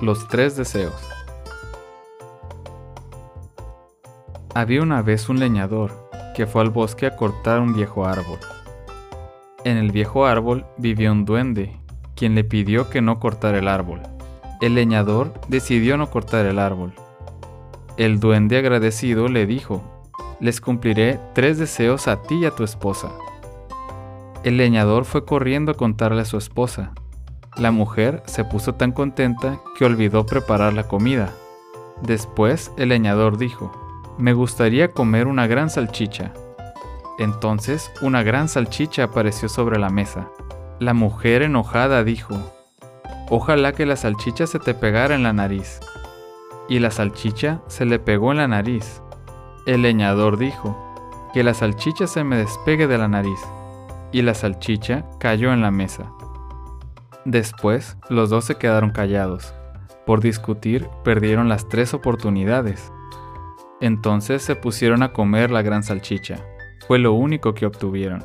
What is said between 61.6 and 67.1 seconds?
tres oportunidades. Entonces se pusieron a comer la gran salchicha. Fue